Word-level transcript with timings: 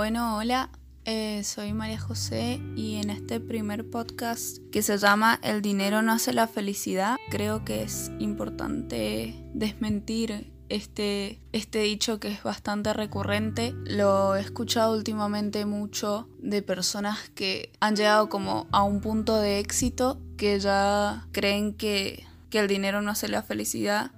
Bueno, 0.00 0.38
hola, 0.38 0.70
eh, 1.04 1.44
soy 1.44 1.74
María 1.74 2.00
José 2.00 2.58
y 2.74 2.96
en 3.02 3.10
este 3.10 3.38
primer 3.38 3.90
podcast 3.90 4.56
que 4.72 4.80
se 4.80 4.96
llama 4.96 5.38
El 5.42 5.60
dinero 5.60 6.00
no 6.00 6.12
hace 6.12 6.32
la 6.32 6.46
felicidad, 6.46 7.18
creo 7.28 7.66
que 7.66 7.82
es 7.82 8.10
importante 8.18 9.34
desmentir 9.52 10.50
este, 10.70 11.42
este 11.52 11.80
dicho 11.80 12.18
que 12.18 12.28
es 12.28 12.42
bastante 12.42 12.94
recurrente. 12.94 13.74
Lo 13.84 14.36
he 14.36 14.40
escuchado 14.40 14.96
últimamente 14.96 15.66
mucho 15.66 16.30
de 16.38 16.62
personas 16.62 17.28
que 17.34 17.70
han 17.80 17.94
llegado 17.94 18.30
como 18.30 18.68
a 18.72 18.82
un 18.84 19.02
punto 19.02 19.36
de 19.36 19.58
éxito 19.58 20.18
que 20.38 20.58
ya 20.60 21.28
creen 21.30 21.74
que, 21.74 22.24
que 22.48 22.60
el 22.60 22.68
dinero 22.68 23.02
no 23.02 23.10
hace 23.10 23.28
la 23.28 23.42
felicidad 23.42 24.12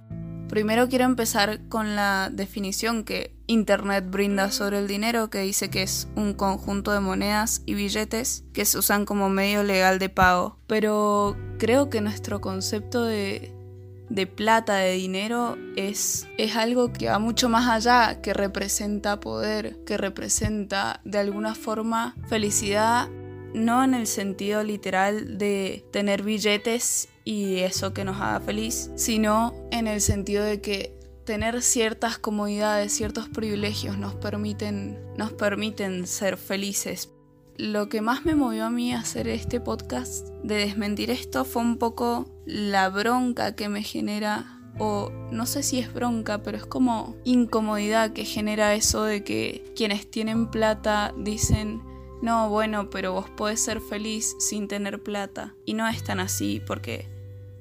Primero 0.53 0.87
quiero 0.87 1.05
empezar 1.05 1.67
con 1.67 1.95
la 1.95 2.29
definición 2.31 3.05
que 3.05 3.35
Internet 3.47 4.05
brinda 4.11 4.51
sobre 4.51 4.77
el 4.77 4.87
dinero, 4.87 5.31
que 5.31 5.39
dice 5.39 5.71
que 5.71 5.81
es 5.81 6.07
un 6.15 6.35
conjunto 6.35 6.91
de 6.91 6.99
monedas 6.99 7.63
y 7.65 7.73
billetes 7.73 8.43
que 8.53 8.63
se 8.63 8.77
usan 8.77 9.05
como 9.05 9.29
medio 9.29 9.63
legal 9.63 9.97
de 9.97 10.09
pago. 10.09 10.59
Pero 10.67 11.35
creo 11.57 11.89
que 11.89 12.01
nuestro 12.01 12.39
concepto 12.39 13.03
de, 13.03 13.51
plata, 14.35 14.75
de 14.75 14.91
dinero, 14.91 15.57
es, 15.75 16.27
es 16.37 16.55
algo 16.55 16.93
que 16.93 17.09
va 17.09 17.17
mucho 17.17 17.49
más 17.49 17.67
allá, 17.67 18.21
que 18.21 18.35
representa 18.35 19.19
poder, 19.19 19.83
que 19.87 19.97
representa 19.97 21.01
de 21.03 21.17
alguna 21.17 21.55
forma 21.55 22.13
felicidad 22.27 23.09
no 23.53 23.83
en 23.83 23.93
el 23.93 24.07
sentido 24.07 24.63
literal 24.63 25.37
de 25.37 25.85
tener 25.91 26.23
billetes 26.23 27.09
y 27.23 27.59
eso 27.59 27.93
que 27.93 28.03
nos 28.03 28.19
haga 28.19 28.39
feliz, 28.39 28.91
sino 28.95 29.53
en 29.71 29.87
el 29.87 30.01
sentido 30.01 30.43
de 30.43 30.61
que 30.61 30.97
tener 31.25 31.61
ciertas 31.61 32.17
comodidades, 32.17 32.93
ciertos 32.93 33.29
privilegios 33.29 33.97
nos 33.97 34.15
permiten, 34.15 34.99
nos 35.17 35.31
permiten 35.31 36.05
ser 36.05 36.37
felices. 36.37 37.09
Lo 37.55 37.87
que 37.87 38.01
más 38.01 38.25
me 38.25 38.35
movió 38.35 38.65
a 38.65 38.69
mí 38.69 38.93
a 38.93 38.99
hacer 38.99 39.27
este 39.27 39.59
podcast 39.59 40.27
de 40.43 40.55
desmentir 40.55 41.11
esto 41.11 41.45
fue 41.45 41.61
un 41.61 41.77
poco 41.77 42.25
la 42.45 42.89
bronca 42.89 43.55
que 43.55 43.69
me 43.69 43.83
genera 43.83 44.59
o 44.79 45.11
no 45.31 45.45
sé 45.45 45.61
si 45.61 45.79
es 45.79 45.93
bronca, 45.93 46.41
pero 46.41 46.57
es 46.57 46.65
como 46.65 47.15
incomodidad 47.23 48.11
que 48.11 48.25
genera 48.25 48.73
eso 48.73 49.03
de 49.03 49.23
que 49.23 49.63
quienes 49.75 50.09
tienen 50.09 50.49
plata 50.49 51.13
dicen 51.15 51.81
no, 52.23 52.47
bueno, 52.47 52.89
pero 52.89 53.11
vos 53.11 53.29
podés 53.29 53.59
ser 53.59 53.81
feliz 53.81 54.37
sin 54.39 54.69
tener 54.69 55.03
plata. 55.03 55.53
Y 55.65 55.73
no 55.73 55.85
es 55.89 56.05
tan 56.05 56.21
así, 56.21 56.61
porque, 56.65 57.09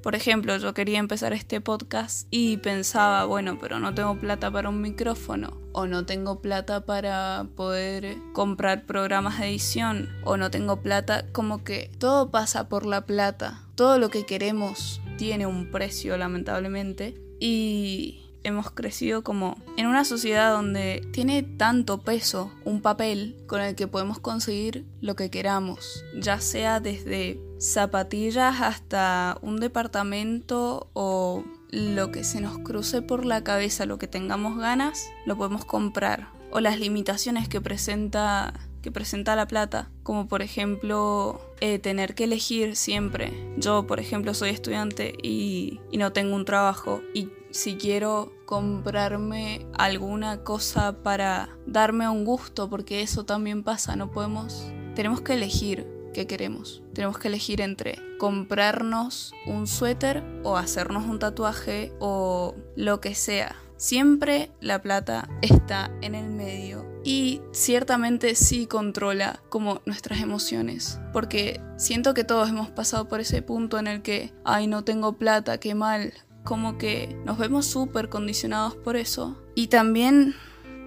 por 0.05 0.15
ejemplo, 0.15 0.57
yo 0.57 0.73
quería 0.73 1.01
empezar 1.01 1.33
este 1.33 1.61
podcast 1.61 2.29
y 2.31 2.59
pensaba, 2.59 3.25
bueno, 3.25 3.59
pero 3.61 3.81
no 3.81 3.93
tengo 3.93 4.17
plata 4.21 4.53
para 4.53 4.69
un 4.69 4.81
micrófono, 4.81 5.61
o 5.73 5.89
no 5.89 6.07
tengo 6.07 6.41
plata 6.41 6.87
para 6.87 7.49
poder 7.57 8.19
comprar 8.35 8.87
programas 8.87 9.41
de 9.41 9.49
edición, 9.49 10.09
o 10.23 10.37
no 10.37 10.49
tengo 10.53 10.81
plata, 10.81 11.27
como 11.33 11.65
que 11.65 11.91
todo 11.99 12.31
pasa 12.31 12.69
por 12.69 12.87
la 12.87 13.05
plata. 13.05 13.65
Todo 13.75 13.99
lo 13.99 14.11
que 14.11 14.27
queremos 14.27 15.01
tiene 15.19 15.45
un 15.45 15.73
precio, 15.73 16.17
lamentablemente. 16.17 17.21
Y 17.41 18.22
hemos 18.45 18.71
crecido 18.71 19.23
como 19.23 19.57
en 19.77 19.87
una 19.87 20.05
sociedad 20.05 20.53
donde 20.53 21.07
tiene 21.13 21.43
tanto 21.43 22.03
peso 22.03 22.53
un 22.65 22.81
papel 22.81 23.37
con 23.47 23.61
el 23.61 23.75
que 23.75 23.87
podemos 23.87 24.19
conseguir 24.19 24.85
lo 25.01 25.17
que 25.17 25.31
queramos, 25.31 26.05
ya 26.19 26.41
sea 26.41 26.81
desde 26.81 27.41
zapatillas 27.59 28.61
hasta 28.61 29.39
un 29.43 29.61
departamento 29.61 30.89
o 30.93 31.45
lo 31.71 32.13
que 32.13 32.25
se 32.25 32.41
nos 32.41 32.59
cruce 32.59 33.03
por 33.03 33.25
la 33.25 33.45
cabeza, 33.45 33.87
lo 33.87 33.99
que 33.99 34.09
tengamos 34.09 34.59
ganas, 34.59 35.11
lo 35.27 35.37
podemos 35.37 35.65
comprar. 35.65 36.29
O 36.51 36.61
las 36.61 36.79
limitaciones 36.79 37.49
que 37.49 37.63
presenta 37.63 38.53
que 38.83 38.91
presenta 38.91 39.37
la 39.37 39.47
plata, 39.47 39.89
como 40.03 40.27
por 40.27 40.43
ejemplo 40.43 41.41
eh, 41.61 41.79
tener 41.79 42.15
que 42.15 42.25
elegir 42.25 42.75
siempre. 42.75 43.33
Yo, 43.57 43.87
por 43.87 44.01
ejemplo, 44.01 44.35
soy 44.35 44.51
estudiante 44.51 45.15
y, 45.23 45.81
y 45.93 45.99
no 45.99 46.13
tengo 46.13 46.35
un 46.35 46.45
trabajo 46.45 47.01
y 47.15 47.29
si 47.53 47.77
quiero 47.77 48.33
comprarme 48.47 49.67
alguna 49.75 50.43
cosa 50.43 51.03
para 51.03 51.51
darme 51.67 52.09
un 52.09 52.25
gusto, 52.25 52.69
porque 52.69 53.03
eso 53.03 53.25
también 53.25 53.63
pasa, 53.63 53.95
no 53.95 54.11
podemos, 54.11 54.67
tenemos 54.95 55.21
que 55.21 55.35
elegir 55.35 55.87
qué 56.13 56.27
queremos. 56.27 56.83
Tenemos 56.95 57.19
que 57.19 57.29
elegir 57.29 57.61
entre 57.61 57.99
comprarnos 58.19 59.33
un 59.47 59.67
suéter 59.67 60.23
o 60.45 60.57
hacernos 60.57 61.07
un 61.07 61.19
tatuaje 61.19 61.93
o 61.99 62.55
lo 62.77 63.01
que 63.01 63.15
sea. 63.15 63.57
Siempre 63.77 64.51
la 64.61 64.81
plata 64.81 65.29
está 65.41 65.91
en 66.03 66.15
el 66.15 66.31
medio 66.31 66.87
y 67.03 67.41
ciertamente 67.51 68.37
sí 68.37 68.67
controla 68.67 69.43
como 69.49 69.81
nuestras 69.87 70.21
emociones, 70.21 71.01
porque 71.13 71.61
siento 71.77 72.15
que 72.15 72.23
todos 72.23 72.49
hemos 72.49 72.71
pasado 72.71 73.09
por 73.09 73.19
ese 73.19 73.43
punto 73.43 73.81
en 73.81 73.89
el 73.89 74.03
que, 74.03 74.33
ay, 74.45 74.69
no 74.69 74.85
tengo 74.85 75.15
plata, 75.15 75.59
qué 75.59 75.75
mal, 75.75 76.13
como 76.45 76.79
que 76.79 77.17
nos 77.25 77.39
vemos 77.39 77.67
súper 77.67 78.09
condicionados 78.09 78.75
por 78.77 78.97
eso. 78.97 79.39
Y 79.55 79.69
también 79.69 80.35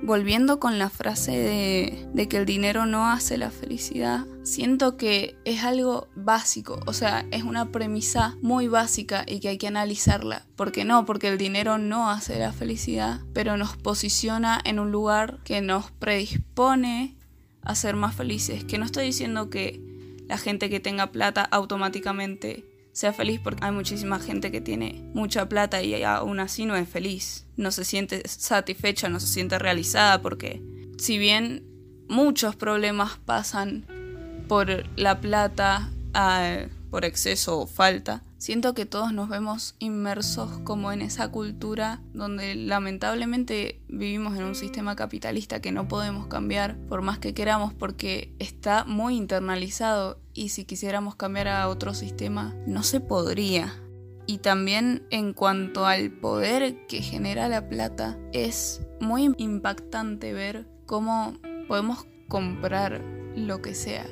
volviendo 0.02 0.60
con 0.60 0.78
la 0.78 0.90
frase 0.90 1.32
de, 1.32 2.08
de, 2.14 2.28
que 2.28 2.38
el 2.38 2.46
dinero 2.46 2.86
no 2.86 3.10
hace 3.10 3.38
la 3.38 3.50
felicidad, 3.50 4.26
siento 4.44 4.98
que 4.98 5.38
es 5.46 5.64
algo 5.64 6.10
básico, 6.16 6.80
o 6.86 6.94
sea, 6.94 7.26
es 7.32 7.44
una 7.44 7.72
premisa 7.72 8.38
muy 8.42 8.68
básica 8.68 9.24
y 9.28 9.40
que 9.40 9.50
hay 9.50 9.58
que 9.58 9.68
analizarla. 9.68 10.46
¿Por 10.56 10.72
qué 10.72 10.86
no? 10.86 11.06
Porque 11.06 11.30
el 11.30 11.38
dinero 11.38 11.78
no 11.78 12.10
hace 12.10 12.38
la 12.38 12.54
felicidad, 12.54 13.22
pero 13.34 13.58
nos 13.58 13.78
posiciona 13.78 14.60
en 14.64 14.80
un 14.80 14.92
lugar 14.92 15.40
que 15.44 15.62
nos 15.62 15.92
predispone 15.92 17.16
a 17.62 17.76
ser 17.76 17.96
más 17.96 18.16
felices. 18.16 18.64
Que 18.64 18.78
no 18.78 18.86
estoy 18.86 19.06
diciendo 19.06 19.50
que 19.50 19.82
la 20.28 20.38
gente 20.38 20.70
que 20.70 20.80
tenga 20.80 21.12
plata 21.12 21.44
automáticamente 21.44 22.66
sea 22.96 23.12
feliz 23.12 23.42
porque 23.44 23.66
hay 23.66 23.74
muchísima 23.74 24.20
gente 24.20 24.54
que 24.54 24.62
tiene 24.62 25.04
mucha 25.14 25.50
plata 25.50 25.84
y 25.84 26.02
aún 26.04 26.40
así 26.40 26.66
no 26.66 26.78
es 26.78 26.88
feliz. 26.88 27.46
No 27.58 27.72
se 27.72 27.84
siente 27.84 28.26
satisfecha, 28.26 29.10
no 29.10 29.20
se 29.20 29.28
siente 29.28 29.60
realizada 29.60 30.22
porque 30.22 30.62
si 30.98 31.18
bien 31.18 31.66
muchos 32.08 32.56
problemas 32.56 33.20
pasan 33.26 33.86
por 34.48 34.88
la 34.98 35.20
plata, 35.20 35.92
ah, 36.14 36.68
por 36.96 37.04
exceso 37.04 37.60
o 37.60 37.68
falta, 37.68 38.24
Siento 38.38 38.74
que 38.74 38.86
todos 38.86 39.12
nos 39.12 39.28
vemos 39.28 39.76
inmersos 39.80 40.60
como 40.60 40.94
en 40.94 41.02
esa 41.02 41.30
cultura 41.30 42.00
donde 42.14 42.56
lamentablemente 42.56 43.82
vivimos 43.90 44.38
en 44.38 44.46
un 44.46 44.56
sistema 44.56 44.96
capitalista 44.96 45.60
que 45.60 45.74
no 45.74 45.90
podemos 45.90 46.28
cambiar 46.28 46.78
por 46.88 47.02
más 47.02 47.20
que 47.20 47.34
queramos 47.34 47.74
porque 47.74 48.34
está 48.40 48.86
muy 48.86 49.18
internalizado 49.18 50.22
y 50.34 50.50
si 50.50 50.64
quisiéramos 50.64 51.16
cambiar 51.16 51.50
a 51.50 51.68
otro 51.68 51.94
sistema 51.94 52.56
no 52.66 52.82
se 52.82 53.02
podría. 53.02 53.74
Y 54.26 54.38
también 54.38 55.06
en 55.10 55.34
cuanto 55.34 55.86
al 55.86 56.12
poder 56.12 56.88
que 56.88 57.02
genera 57.02 57.50
la 57.50 57.68
plata, 57.68 58.18
es 58.32 58.84
muy 59.02 59.34
impactante 59.38 60.32
ver 60.32 60.66
cómo 60.86 61.34
podemos 61.68 62.08
comprar 62.30 63.02
lo 63.36 63.62
que 63.62 63.76
sea. 63.76 64.06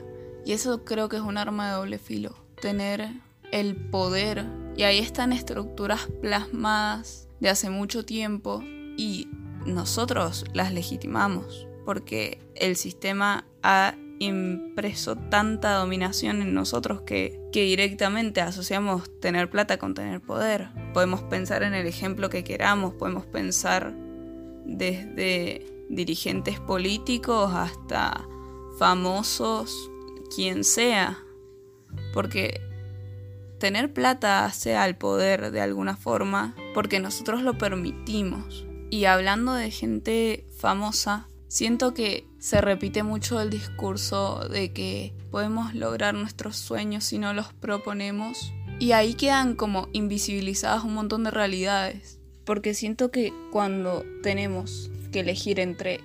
Y 0.46 0.52
eso 0.52 0.84
creo 0.84 1.08
que 1.08 1.16
es 1.16 1.22
un 1.22 1.38
arma 1.38 1.70
de 1.70 1.76
doble 1.76 1.98
filo. 1.98 2.43
Tener 2.63 3.09
el 3.51 3.75
poder. 3.75 4.46
Y 4.78 4.84
ahí 4.84 5.00
están 5.00 5.34
estructuras 5.34 6.07
plasmadas 6.22 7.28
de 7.41 7.50
hace 7.50 7.69
mucho 7.69 8.06
tiempo 8.06 8.63
y 8.63 9.28
nosotros 9.66 10.46
las 10.53 10.72
legitimamos 10.72 11.68
porque 11.84 12.40
el 12.56 12.78
sistema 12.78 13.44
ha 13.63 13.96
impreso 14.19 15.18
tanta 15.18 15.73
dominación 15.73 16.41
en 16.41 16.53
nosotros 16.53 17.02
que, 17.02 17.38
que, 17.52 17.63
directamente 17.63 18.40
asociamos 18.40 19.12
tener 19.19 19.50
plata 19.50 19.78
con 19.78 19.94
tener 19.94 20.22
poder. 20.22 20.70
Podemos 20.93 21.22
pensar 21.23 21.64
en 21.64 21.73
el 21.73 21.85
ejemplo 21.85 22.29
que 22.29 22.46
queramos, 22.46 22.93
podemos 22.93 23.26
pensar 23.26 23.93
desde 24.66 25.66
dirigentes 25.90 26.61
políticos 26.61 27.52
hasta 27.53 28.26
famosos, 28.79 29.91
quien 30.34 30.64
sea, 30.64 31.20
porque 32.13 32.61
tener 33.59 33.93
plata 33.93 34.45
hace 34.45 34.75
al 34.75 34.97
poder 34.97 35.51
de 35.51 35.61
alguna 35.61 35.95
forma 35.95 36.55
porque 36.73 36.99
nosotros 36.99 37.41
lo 37.41 37.57
permitimos. 37.57 38.66
Y 38.90 39.05
hablando 39.05 39.53
de 39.53 39.72
gente 39.72 40.45
famosa, 40.57 41.28
siento 41.47 41.93
que 41.93 42.28
se 42.40 42.59
repite 42.59 43.03
mucho 43.03 43.40
el 43.40 43.49
discurso 43.49 44.47
de 44.49 44.73
que 44.73 45.13
podemos 45.31 45.73
lograr 45.73 46.13
nuestros 46.13 46.57
sueños 46.57 47.05
si 47.05 47.19
no 47.19 47.34
los 47.34 47.53
proponemos. 47.53 48.53
Y 48.79 48.91
ahí 48.91 49.13
quedan 49.13 49.55
como 49.55 49.87
invisibilizadas 49.93 50.84
un 50.84 50.93
montón 50.95 51.23
de 51.23 51.31
realidades. 51.31 52.19
Porque 52.43 52.73
siento 52.73 53.11
que 53.11 53.34
cuando 53.51 54.03
tenemos 54.22 54.91
que 55.11 55.22
elegir 55.22 55.59
entre 55.59 56.01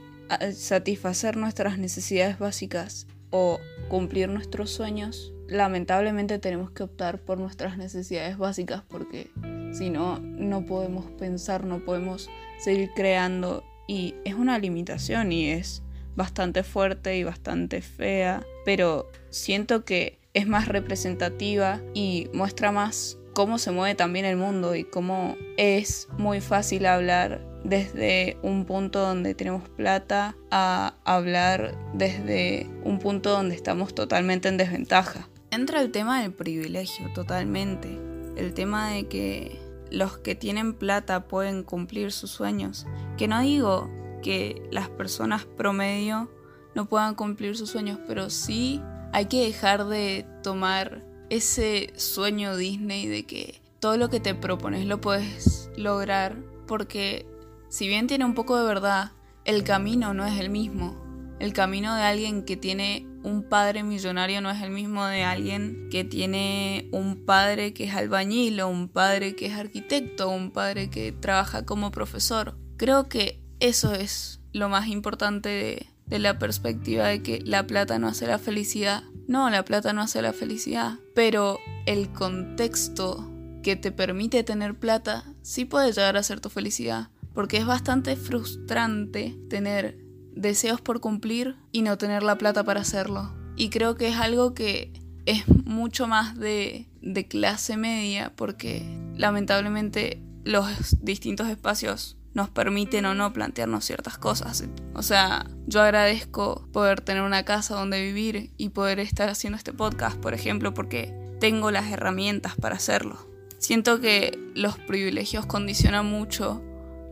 satisfacer 0.55 1.37
nuestras 1.37 1.79
necesidades 1.79 2.39
básicas 2.39 3.07
o 3.31 3.59
cumplir 3.89 4.29
nuestros 4.29 4.71
sueños, 4.71 5.33
lamentablemente 5.49 6.39
tenemos 6.39 6.71
que 6.71 6.83
optar 6.83 7.19
por 7.19 7.39
nuestras 7.39 7.79
necesidades 7.79 8.39
básicas 8.39 8.83
porque 8.89 9.31
si 9.73 9.91
no, 9.91 10.19
no 10.21 10.65
podemos 10.65 11.11
pensar, 11.13 11.65
no 11.65 11.85
podemos 11.85 12.29
seguir 12.59 12.91
creando 12.95 13.65
y 13.87 14.15
es 14.25 14.35
una 14.35 14.59
limitación 14.59 15.33
y 15.33 15.51
es 15.51 15.83
bastante 16.17 16.63
fuerte 16.63 17.17
y 17.17 17.25
bastante 17.25 17.81
fea, 17.81 18.45
pero 18.65 19.11
siento 19.31 19.85
que 19.85 20.19
es 20.35 20.47
más 20.47 20.69
representativa 20.69 21.81
y 21.95 22.29
muestra 22.33 22.73
más 22.73 23.19
cómo 23.35 23.59
se 23.59 23.71
mueve 23.71 23.95
también 23.95 24.25
el 24.25 24.37
mundo 24.37 24.75
y 24.75 24.85
cómo 24.85 25.37
es 25.57 26.09
muy 26.19 26.41
fácil 26.41 26.87
hablar 26.87 27.41
desde 27.65 28.37
un 28.43 28.65
punto 28.65 29.01
donde 29.01 29.35
tenemos 29.35 29.69
plata 29.69 30.37
a 30.51 30.95
hablar 31.05 31.77
desde 31.95 32.67
un 32.85 32.99
punto 32.99 33.31
donde 33.31 33.55
estamos 33.55 33.95
totalmente 33.95 34.49
en 34.49 34.57
desventaja. 34.57 35.29
Entra 35.51 35.81
el 35.81 35.91
tema 35.91 36.21
del 36.21 36.33
privilegio 36.33 37.11
totalmente, 37.15 37.99
el 38.37 38.53
tema 38.53 38.91
de 38.91 39.09
que 39.09 39.59
los 39.91 40.19
que 40.19 40.35
tienen 40.35 40.75
plata 40.75 41.27
pueden 41.27 41.63
cumplir 41.63 42.13
sus 42.13 42.31
sueños, 42.31 42.87
que 43.17 43.29
no 43.29 43.41
digo 43.41 43.91
que 44.23 44.63
las 44.71 44.91
personas 44.91 45.47
promedio 45.47 46.31
no 46.75 46.87
puedan 46.87 47.15
cumplir 47.15 47.57
sus 47.57 47.71
sueños, 47.71 47.99
pero 48.07 48.29
sí 48.29 48.83
hay 49.13 49.27
que 49.27 49.45
dejar 49.45 49.87
de 49.87 50.27
tomar 50.43 51.03
ese 51.31 51.95
sueño 51.97 52.57
Disney 52.57 53.07
de 53.07 53.25
que 53.25 53.63
todo 53.81 53.97
lo 53.97 54.11
que 54.11 54.21
te 54.21 54.35
propones 54.35 54.87
lo 54.87 55.01
puedes 55.01 55.71
lograr, 55.79 56.37
porque 56.67 57.27
si 57.71 57.89
bien 57.89 58.07
tiene 58.07 58.27
un 58.27 58.35
poco 58.35 58.59
de 58.59 58.67
verdad, 58.67 59.13
el 59.47 59.65
camino 59.65 60.13
no 60.13 60.27
es 60.27 60.39
el 60.39 60.51
mismo. 60.51 61.08
El 61.39 61.53
camino 61.53 61.95
de 61.95 62.03
alguien 62.03 62.45
que 62.45 62.57
tiene 62.57 63.07
un 63.23 63.43
padre 63.43 63.83
millonario 63.83 64.41
no 64.41 64.51
es 64.51 64.63
el 64.63 64.71
mismo 64.71 65.07
de 65.07 65.23
alguien 65.23 65.89
que 65.91 66.05
tiene 66.05 66.89
un 66.93 67.25
padre 67.25 67.73
que 67.73 67.85
es 67.85 67.95
albañil 67.95 68.61
o 68.61 68.69
un 68.69 68.89
padre 68.89 69.37
que 69.37 69.47
es 69.47 69.55
arquitecto 69.55 70.29
o 70.29 70.35
un 70.35 70.51
padre 70.51 70.91
que 70.91 71.13
trabaja 71.13 71.65
como 71.65 71.91
profesor. 71.91 72.57
Creo 72.77 73.09
que 73.09 73.41
eso 73.61 73.95
es 73.95 74.41
lo 74.53 74.69
más 74.69 74.89
importante 74.89 75.49
de, 75.49 75.87
de 76.07 76.19
la 76.19 76.39
perspectiva 76.39 77.07
de 77.07 77.23
que 77.23 77.41
la 77.45 77.67
plata 77.67 77.99
no 77.99 78.09
hace 78.09 78.27
la 78.27 78.39
felicidad. 78.39 79.05
No, 79.29 79.51
la 79.51 79.65
plata 79.65 79.93
no 79.93 80.03
hace 80.03 80.23
la 80.23 80.33
felicidad, 80.33 80.99
pero 81.15 81.59
el 81.87 82.11
contexto 82.13 83.31
que 83.63 83.77
te 83.77 83.93
permite 83.93 84.43
tener 84.43 84.79
plata 84.79 85.25
sí 85.43 85.65
puede 85.65 85.93
llegar 85.93 86.17
a 86.17 86.23
ser 86.23 86.41
tu 86.41 86.49
felicidad, 86.49 87.11
porque 87.35 87.59
es 87.59 87.67
bastante 87.67 88.17
frustrante 88.17 89.37
tener 89.51 90.08
deseos 90.41 90.81
por 90.81 91.01
cumplir 91.01 91.57
y 91.73 91.83
no 91.83 91.99
tener 91.99 92.23
la 92.23 92.39
plata 92.39 92.65
para 92.65 92.81
hacerlo. 92.81 93.33
Y 93.57 93.71
creo 93.71 93.97
que 93.97 94.09
es 94.09 94.17
algo 94.17 94.55
que 94.55 94.93
es 95.27 95.47
mucho 95.49 96.07
más 96.07 96.39
de, 96.39 96.89
de 97.03 97.27
clase 97.27 97.77
media, 97.77 98.33
porque 98.37 98.83
lamentablemente 99.17 100.23
los 100.45 100.97
distintos 101.03 101.49
espacios 101.49 102.17
nos 102.35 102.49
permiten 102.51 103.05
o 103.05 103.15
no 103.15 103.33
plantearnos 103.33 103.85
ciertas 103.85 104.17
cosas. 104.17 104.65
O 104.95 105.03
sea, 105.03 105.47
yo 105.67 105.83
agradezco 105.83 106.69
poder 106.73 107.01
tener 107.01 107.23
una 107.23 107.45
casa 107.45 107.75
donde 107.75 108.01
vivir 108.01 108.53
y 108.57 108.69
poder 108.69 109.01
estar 109.01 109.29
haciendo 109.29 109.57
este 109.57 109.73
podcast, 109.73 110.17
por 110.19 110.35
ejemplo, 110.35 110.73
porque 110.73 111.13
tengo 111.41 111.71
las 111.73 111.91
herramientas 111.91 112.55
para 112.55 112.77
hacerlo. 112.77 113.27
Siento 113.59 114.01
que 114.01 114.39
los 114.55 114.79
privilegios 114.79 115.47
condicionan 115.47 116.07
mucho 116.07 116.63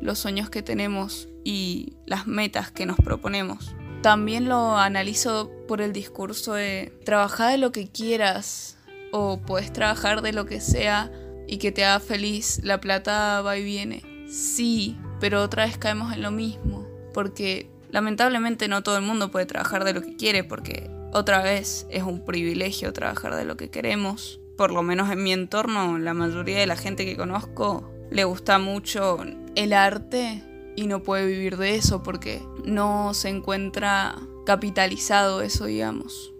los 0.01 0.19
sueños 0.19 0.51
que 0.51 0.63
tenemos 0.63 1.29
y 1.45 1.95
las 2.07 2.27
metas 2.27 2.71
que 2.71 2.87
nos 2.87 2.97
proponemos. 2.97 3.75
También 4.03 4.49
lo 4.49 4.77
analizo 4.77 5.51
por 5.67 5.81
el 5.81 5.93
discurso 5.93 6.55
de 6.55 6.93
trabajar 7.05 7.53
de 7.53 7.59
lo 7.59 7.73
que 7.73 7.89
quieras 7.89 8.77
o 9.11 9.41
puedes 9.41 9.73
trabajar 9.73 10.23
de 10.23 10.33
lo 10.33 10.47
que 10.47 10.61
sea 10.61 11.11
y 11.49 11.59
que 11.59 11.73
te 11.73 11.85
haga 11.85 12.01
feliz, 12.01 12.61
la 12.63 12.81
plata 12.81 13.41
va 13.43 13.57
y 13.57 13.65
viene. 13.65 14.03
Sí, 14.29 14.97
pero 15.21 15.43
otra 15.43 15.65
vez 15.65 15.79
caemos 15.79 16.13
en 16.13 16.23
lo 16.23 16.31
mismo, 16.31 16.87
porque 17.15 17.71
lamentablemente 17.91 18.69
no 18.69 18.83
todo 18.83 18.97
el 18.97 19.05
mundo 19.05 19.31
puede 19.31 19.47
trabajar 19.47 19.85
de 19.85 19.93
lo 19.93 20.03
que 20.03 20.17
quiere, 20.17 20.45
porque 20.45 20.91
otra 21.13 21.43
vez 21.43 21.87
es 21.91 22.03
un 22.03 22.25
privilegio 22.25 22.93
trabajar 22.93 23.35
de 23.35 23.45
lo 23.45 23.57
que 23.57 23.71
queremos. 23.71 24.41
Por 24.57 24.71
lo 24.71 24.83
menos 24.83 25.11
en 25.11 25.23
mi 25.23 25.33
entorno, 25.33 25.99
la 25.99 26.15
mayoría 26.15 26.59
de 26.59 26.67
la 26.67 26.77
gente 26.77 27.05
que 27.05 27.17
conozco 27.17 27.91
le 28.11 28.25
gusta 28.25 28.59
mucho 28.59 29.19
el 29.56 29.73
arte 29.73 30.43
y 30.76 30.87
no 30.87 31.03
puede 31.03 31.26
vivir 31.26 31.56
de 31.56 31.75
eso 31.75 32.03
porque 32.03 32.41
no 32.64 33.12
se 33.14 33.29
encuentra 33.29 34.14
capitalizado 34.47 35.43
eso, 35.43 35.64
digamos. 35.64 36.32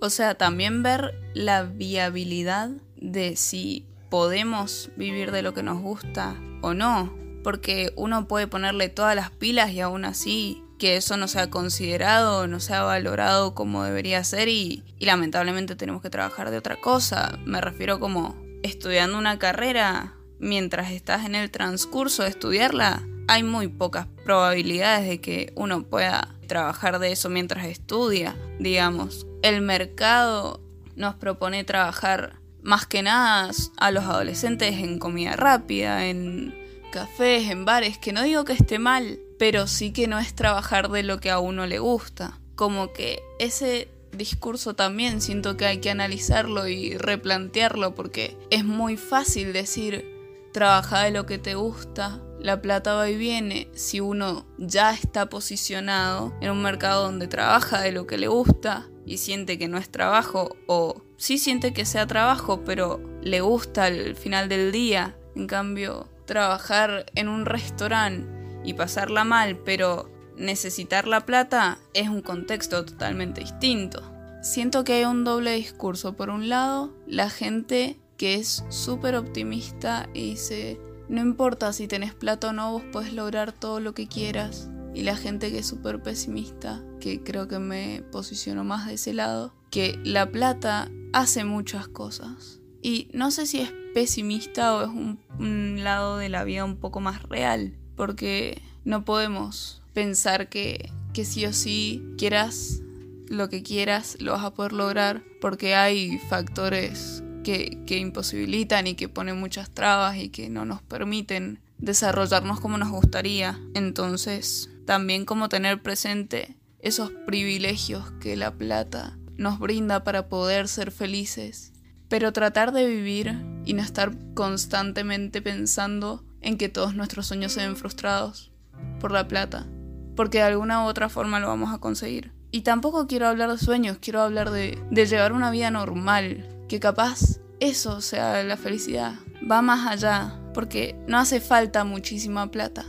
O 0.00 0.10
sea, 0.10 0.34
también 0.34 0.82
ver 0.82 1.14
la 1.34 1.62
viabilidad 1.62 2.70
de 2.96 3.36
si 3.36 3.86
podemos 4.10 4.90
vivir 4.96 5.30
de 5.30 5.42
lo 5.42 5.54
que 5.54 5.62
nos 5.62 5.80
gusta 5.80 6.34
o 6.60 6.74
no 6.74 7.24
porque 7.44 7.92
uno 7.94 8.26
puede 8.26 8.48
ponerle 8.48 8.88
todas 8.88 9.14
las 9.14 9.30
pilas 9.30 9.70
y 9.70 9.80
aún 9.80 10.04
así 10.04 10.64
que 10.78 10.96
eso 10.96 11.16
no 11.16 11.28
sea 11.28 11.50
considerado, 11.50 12.48
no 12.48 12.58
sea 12.58 12.82
valorado 12.82 13.54
como 13.54 13.84
debería 13.84 14.24
ser 14.24 14.48
y, 14.48 14.82
lamentablemente 14.98 15.76
tenemos 15.76 16.02
que 16.02 16.10
trabajar 16.10 16.50
de 16.50 16.56
otra 16.56 16.80
cosa. 16.80 17.38
Me 17.44 17.60
refiero 17.60 18.00
como 18.00 18.36
estudiando 18.62 19.18
una 19.18 19.38
carrera 19.38 20.14
mientras 20.38 20.90
estás 20.90 21.24
en 21.26 21.34
el 21.34 21.50
transcurso 21.50 22.22
de 22.22 22.30
estudiarla, 22.30 23.02
hay 23.28 23.42
muy 23.42 23.68
pocas 23.68 24.06
probabilidades 24.24 25.08
de 25.08 25.20
que 25.20 25.52
uno 25.56 25.84
pueda 25.84 26.34
trabajar 26.46 26.98
de 26.98 27.12
eso 27.12 27.30
mientras 27.30 27.66
estudia, 27.66 28.36
digamos. 28.58 29.26
El 29.42 29.62
mercado 29.62 30.60
nos 30.96 31.14
propone 31.14 31.64
trabajar 31.64 32.40
más 32.62 32.86
que 32.86 33.02
nada 33.02 33.50
a 33.76 33.90
los 33.90 34.04
adolescentes 34.04 34.74
en 34.76 34.98
comida 34.98 35.36
rápida, 35.36 36.06
en 36.06 36.54
cafés, 36.92 37.50
en 37.50 37.64
bares, 37.64 37.98
que 37.98 38.12
no 38.12 38.22
digo 38.22 38.44
que 38.44 38.52
esté 38.52 38.78
mal, 38.78 39.18
pero 39.38 39.66
sí 39.66 39.92
que 39.92 40.06
no 40.06 40.18
es 40.18 40.34
trabajar 40.34 40.90
de 40.90 41.02
lo 41.02 41.18
que 41.18 41.30
a 41.30 41.40
uno 41.40 41.66
le 41.66 41.78
gusta. 41.78 42.38
Como 42.54 42.92
que 42.92 43.22
ese 43.38 43.88
discurso 44.12 44.74
también 44.74 45.20
siento 45.20 45.56
que 45.56 45.66
hay 45.66 45.78
que 45.78 45.90
analizarlo 45.90 46.68
y 46.68 46.96
replantearlo 46.96 47.94
porque 47.94 48.36
es 48.50 48.64
muy 48.64 48.96
fácil 48.96 49.52
decir 49.52 50.13
trabaja 50.54 51.02
de 51.02 51.10
lo 51.10 51.26
que 51.26 51.36
te 51.36 51.56
gusta, 51.56 52.22
la 52.38 52.62
plata 52.62 52.94
va 52.94 53.10
y 53.10 53.16
viene 53.16 53.66
si 53.74 53.98
uno 53.98 54.46
ya 54.56 54.92
está 54.92 55.28
posicionado 55.28 56.32
en 56.40 56.52
un 56.52 56.62
mercado 56.62 57.02
donde 57.02 57.26
trabaja 57.26 57.80
de 57.80 57.90
lo 57.90 58.06
que 58.06 58.18
le 58.18 58.28
gusta 58.28 58.88
y 59.04 59.18
siente 59.18 59.58
que 59.58 59.66
no 59.66 59.78
es 59.78 59.90
trabajo 59.90 60.56
o 60.68 61.02
sí 61.16 61.38
siente 61.38 61.72
que 61.72 61.84
sea 61.84 62.06
trabajo 62.06 62.62
pero 62.64 63.00
le 63.20 63.40
gusta 63.40 63.86
al 63.86 64.14
final 64.14 64.48
del 64.48 64.70
día. 64.70 65.16
En 65.34 65.48
cambio, 65.48 66.08
trabajar 66.24 67.06
en 67.16 67.28
un 67.28 67.46
restaurante 67.46 68.28
y 68.62 68.74
pasarla 68.74 69.24
mal, 69.24 69.58
pero 69.58 70.08
necesitar 70.36 71.08
la 71.08 71.26
plata 71.26 71.78
es 71.94 72.08
un 72.08 72.22
contexto 72.22 72.84
totalmente 72.84 73.40
distinto. 73.40 74.02
Siento 74.40 74.84
que 74.84 74.92
hay 74.92 75.04
un 75.04 75.24
doble 75.24 75.56
discurso. 75.56 76.12
Por 76.12 76.30
un 76.30 76.48
lado, 76.48 76.94
la 77.08 77.28
gente 77.28 77.98
que 78.24 78.36
es 78.36 78.64
súper 78.70 79.16
optimista 79.16 80.08
y 80.14 80.30
dice, 80.30 80.80
no 81.10 81.20
importa 81.20 81.74
si 81.74 81.86
tenés 81.86 82.14
plata 82.14 82.48
o 82.48 82.52
no, 82.54 82.72
vos 82.72 82.82
podés 82.90 83.12
lograr 83.12 83.52
todo 83.52 83.80
lo 83.80 83.92
que 83.92 84.08
quieras. 84.08 84.70
Y 84.94 85.02
la 85.02 85.14
gente 85.14 85.50
que 85.50 85.58
es 85.58 85.66
súper 85.66 86.02
pesimista, 86.02 86.82
que 87.00 87.22
creo 87.22 87.48
que 87.48 87.58
me 87.58 88.02
posiciono 88.12 88.64
más 88.64 88.86
de 88.86 88.94
ese 88.94 89.12
lado, 89.12 89.52
que 89.70 90.00
la 90.04 90.32
plata 90.32 90.90
hace 91.12 91.44
muchas 91.44 91.86
cosas. 91.86 92.62
Y 92.80 93.10
no 93.12 93.30
sé 93.30 93.44
si 93.44 93.60
es 93.60 93.74
pesimista 93.92 94.74
o 94.74 94.84
es 94.84 94.88
un, 94.88 95.84
lado 95.84 96.16
de 96.16 96.30
la 96.30 96.44
vida 96.44 96.64
un 96.64 96.78
poco 96.78 97.00
más 97.00 97.24
real, 97.24 97.76
porque 97.94 98.62
no 98.86 99.04
podemos 99.04 99.82
pensar 99.92 100.48
que, 100.48 100.90
que 101.12 101.26
sí 101.26 101.44
o 101.44 101.52
sí 101.52 102.02
quieras 102.16 102.80
lo 103.28 103.48
que 103.48 103.62
quieras 103.62 104.16
lo 104.20 104.32
vas 104.32 104.44
a 104.44 104.54
poder 104.54 104.72
lograr, 104.72 105.22
porque 105.40 105.74
hay 105.74 106.18
factores 106.30 107.23
que, 107.44 107.96
imposibilitan 107.96 108.88
y 108.88 108.94
que 108.94 109.08
ponen 109.08 109.38
muchas 109.38 109.70
trabas 109.70 110.16
y 110.16 110.30
que 110.30 110.50
no 110.50 110.64
nos 110.64 110.82
permiten 110.82 111.60
desarrollarnos 111.78 112.58
como 112.58 112.76
nos 112.76 112.90
gustaría. 112.90 113.60
Entonces, 113.74 114.70
también 114.84 115.24
como 115.24 115.48
tener 115.48 115.80
presente 115.80 116.56
esos 116.80 117.12
privilegios 117.26 118.10
que 118.20 118.36
la 118.36 118.52
plata 118.52 119.16
nos 119.36 119.60
brinda 119.60 120.02
para 120.02 120.28
poder 120.28 120.66
ser 120.66 120.90
felices 120.90 121.74
pero 122.08 122.32
tratar 122.32 122.70
de 122.70 122.86
vivir 122.86 123.42
y 123.64 123.74
no 123.74 123.82
estar 123.82 124.12
constantemente 124.34 125.42
pensando 125.42 126.24
en 126.40 126.58
que 126.58 126.68
todos 126.68 126.94
nuestros 126.94 127.26
sueños 127.26 127.52
se 127.52 127.66
ven 127.66 127.74
frustrados 127.74 128.52
por 129.00 129.10
la 129.10 129.26
plata, 129.26 129.66
porque 130.14 130.38
de 130.38 130.44
alguna 130.44 130.84
u 130.84 130.86
otra 130.86 131.08
forma 131.08 131.40
lo 131.40 131.48
vamos 131.48 131.74
a 131.74 131.78
conseguir. 131.78 132.32
Y 132.50 132.60
tampoco 132.60 133.08
quiero 133.08 133.26
hablar 133.26 133.50
de 133.50 133.58
sueños, 133.58 133.98
quiero 134.00 134.20
hablar 134.20 134.52
de 134.52 134.76
llevar 134.92 135.32
una 135.32 135.50
vida 135.50 135.72
normal, 135.72 136.46
que 136.74 136.80
capaz 136.80 137.38
eso 137.60 138.00
sea 138.00 138.42
la 138.42 138.56
felicidad. 138.56 139.14
Va 139.48 139.62
más 139.62 139.86
allá, 139.86 140.40
porque 140.52 140.96
no 141.06 141.18
hace 141.18 141.40
falta 141.40 141.84
muchísima 141.84 142.50
plata 142.50 142.84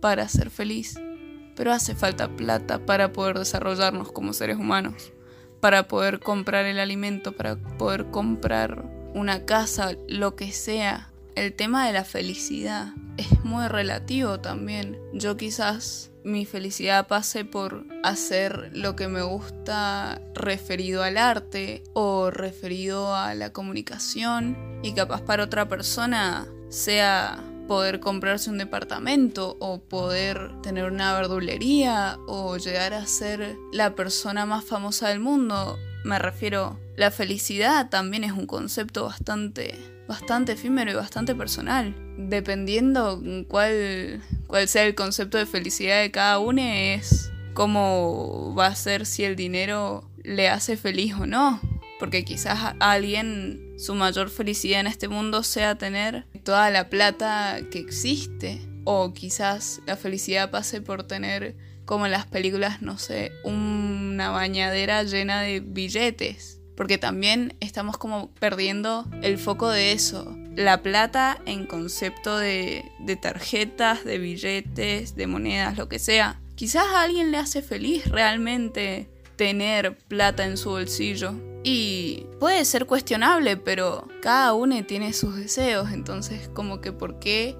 para 0.00 0.28
ser 0.28 0.48
feliz, 0.48 0.94
pero 1.56 1.72
hace 1.72 1.96
falta 1.96 2.28
plata 2.28 2.86
para 2.86 3.12
poder 3.12 3.36
desarrollarnos 3.36 4.12
como 4.12 4.32
seres 4.32 4.58
humanos 4.58 5.12
para 5.60 5.88
poder 5.88 6.20
comprar 6.20 6.66
el 6.66 6.78
alimento, 6.78 7.32
para 7.32 7.56
poder 7.56 8.12
comprar 8.12 8.84
una 9.14 9.44
casa, 9.44 9.96
lo 10.06 10.36
que 10.36 10.52
sea. 10.52 11.10
El 11.36 11.52
tema 11.52 11.86
de 11.86 11.92
la 11.92 12.04
felicidad 12.04 12.94
es 13.18 13.44
muy 13.44 13.68
relativo 13.68 14.40
también. 14.40 14.98
Yo 15.12 15.36
quizás 15.36 16.10
mi 16.24 16.44
felicidad 16.44 17.06
pase 17.06 17.44
por 17.44 17.86
hacer 18.02 18.70
lo 18.72 18.96
que 18.96 19.06
me 19.06 19.22
gusta 19.22 20.20
referido 20.34 21.02
al 21.02 21.18
arte 21.18 21.84
o 21.92 22.30
referido 22.30 23.14
a 23.14 23.34
la 23.34 23.52
comunicación 23.52 24.80
y 24.82 24.92
capaz 24.94 25.22
para 25.22 25.44
otra 25.44 25.68
persona 25.68 26.48
sea 26.68 27.44
poder 27.68 28.00
comprarse 28.00 28.50
un 28.50 28.58
departamento 28.58 29.56
o 29.60 29.80
poder 29.80 30.50
tener 30.62 30.84
una 30.84 31.14
verdulería 31.14 32.18
o 32.26 32.56
llegar 32.56 32.94
a 32.94 33.06
ser 33.06 33.56
la 33.72 33.94
persona 33.94 34.46
más 34.46 34.64
famosa 34.64 35.08
del 35.08 35.20
mundo. 35.20 35.78
Me 36.04 36.18
refiero, 36.18 36.78
la 36.96 37.10
felicidad 37.10 37.90
también 37.90 38.24
es 38.24 38.32
un 38.32 38.46
concepto 38.46 39.04
bastante, 39.04 39.74
bastante 40.08 40.52
efímero 40.52 40.90
y 40.90 40.94
bastante 40.94 41.34
personal. 41.34 41.94
Dependiendo 42.16 43.22
cuál, 43.48 44.22
cuál 44.46 44.66
sea 44.66 44.84
el 44.84 44.94
concepto 44.94 45.36
de 45.36 45.46
felicidad 45.46 46.00
de 46.00 46.10
cada 46.10 46.38
uno, 46.38 46.62
es 46.62 47.30
cómo 47.52 48.54
va 48.56 48.68
a 48.68 48.74
ser 48.74 49.04
si 49.04 49.24
el 49.24 49.36
dinero 49.36 50.10
le 50.24 50.48
hace 50.48 50.76
feliz 50.76 51.14
o 51.14 51.26
no. 51.26 51.60
Porque 51.98 52.24
quizás 52.24 52.58
a 52.58 52.92
alguien 52.92 53.74
su 53.78 53.94
mayor 53.94 54.30
felicidad 54.30 54.80
en 54.80 54.86
este 54.86 55.08
mundo 55.08 55.42
sea 55.42 55.76
tener 55.76 56.26
toda 56.44 56.70
la 56.70 56.88
plata 56.88 57.60
que 57.70 57.78
existe. 57.78 58.60
O 58.84 59.12
quizás 59.12 59.80
la 59.86 59.96
felicidad 59.96 60.50
pase 60.50 60.80
por 60.80 61.02
tener, 61.02 61.56
como 61.84 62.06
en 62.06 62.12
las 62.12 62.26
películas, 62.26 62.82
no 62.82 62.98
sé, 62.98 63.32
una 63.42 64.30
bañadera 64.30 65.02
llena 65.02 65.42
de 65.42 65.60
billetes. 65.60 66.60
Porque 66.76 66.98
también 66.98 67.56
estamos 67.60 67.98
como 67.98 68.30
perdiendo 68.34 69.06
el 69.22 69.38
foco 69.38 69.70
de 69.70 69.92
eso. 69.92 70.36
La 70.54 70.82
plata 70.82 71.38
en 71.46 71.66
concepto 71.66 72.36
de, 72.36 72.84
de 73.00 73.16
tarjetas, 73.16 74.04
de 74.04 74.18
billetes, 74.18 75.16
de 75.16 75.26
monedas, 75.26 75.76
lo 75.76 75.88
que 75.88 75.98
sea. 75.98 76.40
Quizás 76.54 76.86
a 76.86 77.02
alguien 77.02 77.30
le 77.30 77.38
hace 77.38 77.62
feliz 77.62 78.06
realmente 78.08 79.08
tener 79.36 79.96
plata 79.96 80.44
en 80.44 80.56
su 80.56 80.70
bolsillo. 80.70 81.34
Y 81.62 82.26
puede 82.38 82.64
ser 82.64 82.86
cuestionable, 82.86 83.56
pero 83.56 84.08
cada 84.22 84.54
uno 84.54 84.82
tiene 84.84 85.12
sus 85.12 85.36
deseos, 85.36 85.90
entonces 85.92 86.48
como 86.48 86.80
que 86.80 86.92
por 86.92 87.18
qué 87.18 87.56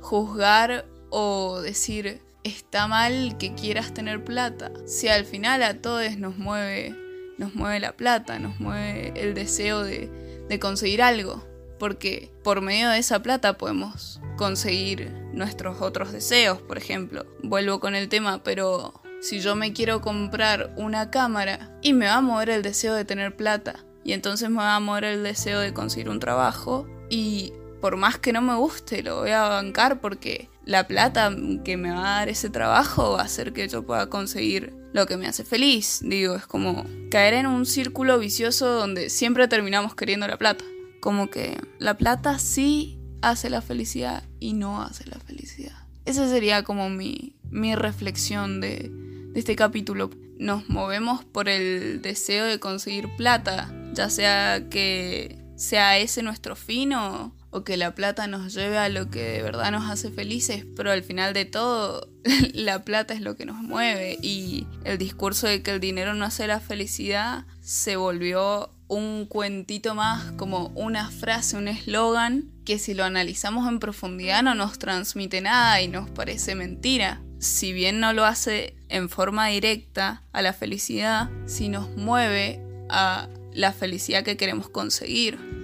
juzgar 0.00 0.86
o 1.10 1.60
decir 1.60 2.20
está 2.44 2.86
mal 2.86 3.36
que 3.38 3.54
quieras 3.54 3.94
tener 3.94 4.22
plata, 4.22 4.70
si 4.86 5.08
al 5.08 5.24
final 5.24 5.62
a 5.62 5.80
todos 5.80 6.16
nos 6.18 6.36
mueve, 6.36 6.94
nos 7.38 7.54
mueve 7.54 7.80
la 7.80 7.92
plata, 7.92 8.38
nos 8.38 8.58
mueve 8.60 9.12
el 9.16 9.34
deseo 9.34 9.82
de, 9.82 10.10
de 10.48 10.58
conseguir 10.58 11.02
algo, 11.02 11.44
porque 11.78 12.30
por 12.42 12.60
medio 12.60 12.88
de 12.90 12.98
esa 12.98 13.22
plata 13.22 13.58
podemos 13.58 14.20
conseguir 14.36 15.10
nuestros 15.32 15.80
otros 15.80 16.12
deseos, 16.12 16.60
por 16.60 16.78
ejemplo. 16.78 17.26
Vuelvo 17.42 17.80
con 17.80 17.94
el 17.94 18.08
tema, 18.08 18.42
pero 18.42 19.00
si 19.20 19.40
yo 19.40 19.56
me 19.56 19.72
quiero 19.72 20.00
comprar 20.00 20.74
una 20.76 21.10
cámara 21.10 21.70
y 21.82 21.92
me 21.92 22.06
va 22.06 22.16
a 22.16 22.20
mover 22.20 22.50
el 22.50 22.62
deseo 22.62 22.94
de 22.94 23.04
tener 23.04 23.34
plata 23.34 23.84
y 24.04 24.12
entonces 24.12 24.50
me 24.50 24.56
va 24.56 24.76
a 24.76 24.80
mover 24.80 25.04
el 25.04 25.22
deseo 25.22 25.60
de 25.60 25.72
conseguir 25.72 26.10
un 26.10 26.20
trabajo 26.20 26.86
y 27.08 27.52
por 27.80 27.96
más 27.96 28.18
que 28.18 28.32
no 28.32 28.42
me 28.42 28.54
guste 28.54 29.02
lo 29.02 29.20
voy 29.20 29.30
a 29.30 29.48
bancar 29.48 30.00
porque 30.00 30.50
la 30.66 30.86
plata 30.86 31.34
que 31.64 31.76
me 31.76 31.90
va 31.90 31.98
a 31.98 32.18
dar 32.20 32.28
ese 32.28 32.50
trabajo 32.50 33.12
va 33.12 33.22
a 33.22 33.24
hacer 33.24 33.52
que 33.52 33.68
yo 33.68 33.84
pueda 33.84 34.08
conseguir 34.08 34.74
lo 34.92 35.06
que 35.06 35.16
me 35.16 35.26
hace 35.26 35.44
feliz. 35.44 36.00
Digo, 36.02 36.36
es 36.36 36.46
como 36.46 36.84
caer 37.10 37.34
en 37.34 37.46
un 37.46 37.66
círculo 37.66 38.18
vicioso 38.18 38.66
donde 38.68 39.10
siempre 39.10 39.48
terminamos 39.48 39.94
queriendo 39.94 40.26
la 40.26 40.38
plata. 40.38 40.64
Como 41.00 41.28
que 41.28 41.60
la 41.78 41.98
plata 41.98 42.38
sí 42.38 42.98
hace 43.20 43.50
la 43.50 43.60
felicidad 43.60 44.24
y 44.40 44.52
no 44.54 44.82
hace 44.82 45.04
la 45.06 45.18
felicidad. 45.18 45.76
Esa 46.04 46.28
sería 46.28 46.62
como 46.64 46.90
mi, 46.90 47.36
mi 47.50 47.74
reflexión 47.74 48.60
de, 48.60 48.90
de 49.32 49.38
este 49.38 49.56
capítulo. 49.56 50.10
Nos 50.38 50.68
movemos 50.68 51.24
por 51.24 51.48
el 51.48 52.02
deseo 52.02 52.44
de 52.44 52.58
conseguir 52.58 53.08
plata, 53.16 53.72
ya 53.92 54.10
sea 54.10 54.68
que 54.68 55.38
sea 55.56 55.98
ese 55.98 56.22
nuestro 56.22 56.56
fin 56.56 56.92
o, 56.92 57.32
que 57.62 57.76
la 57.76 57.94
plata 57.94 58.26
nos 58.26 58.52
lleve 58.52 58.78
a 58.78 58.88
lo 58.88 59.10
que 59.10 59.22
de 59.22 59.42
verdad 59.42 59.70
nos 59.70 59.88
hace 59.88 60.10
felices, 60.10 60.66
pero 60.74 60.90
al 60.90 61.04
final 61.04 61.34
de 61.34 61.44
todo 61.44 62.08
la 62.52 62.82
plata 62.82 63.14
es 63.14 63.20
lo 63.20 63.36
que 63.36 63.46
nos 63.46 63.58
mueve 63.58 64.18
y 64.20 64.66
el 64.84 64.98
discurso 64.98 65.46
de 65.46 65.62
que 65.62 65.70
el 65.70 65.80
dinero 65.80 66.14
no 66.14 66.24
hace 66.24 66.48
la 66.48 66.58
felicidad 66.58 67.44
se 67.60 67.94
volvió 67.96 68.70
un 68.88 69.26
cuentito 69.26 69.94
más, 69.94 70.32
como 70.32 70.68
una 70.74 71.10
frase, 71.10 71.56
un 71.56 71.68
eslogan 71.68 72.50
que 72.64 72.78
si 72.78 72.94
lo 72.94 73.04
analizamos 73.04 73.68
en 73.68 73.78
profundidad 73.78 74.42
no 74.42 74.54
nos 74.54 74.78
transmite 74.78 75.40
nada 75.40 75.80
y 75.80 75.88
nos 75.88 76.10
parece 76.10 76.54
mentira 76.54 77.20
si 77.38 77.72
bien 77.72 78.00
no 78.00 78.12
lo 78.12 78.24
hace 78.24 78.74
en 78.88 79.08
forma 79.08 79.48
directa 79.48 80.22
a 80.32 80.42
la 80.42 80.52
felicidad, 80.52 81.30
si 81.46 81.68
nos 81.68 81.90
mueve 81.96 82.60
a 82.88 83.28
la 83.52 83.72
felicidad 83.72 84.24
que 84.24 84.36
queremos 84.36 84.68
conseguir. 84.68 85.63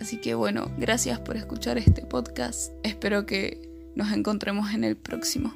Así 0.00 0.16
que 0.16 0.34
bueno, 0.34 0.70
gracias 0.78 1.20
por 1.20 1.36
escuchar 1.36 1.78
este 1.78 2.02
podcast. 2.02 2.72
Espero 2.82 3.26
que 3.26 3.60
nos 3.94 4.12
encontremos 4.12 4.72
en 4.72 4.84
el 4.84 4.96
próximo. 4.96 5.54